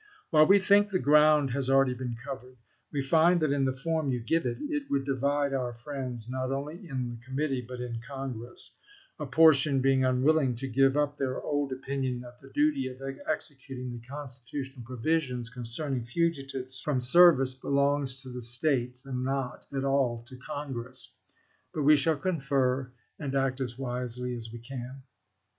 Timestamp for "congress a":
8.01-9.27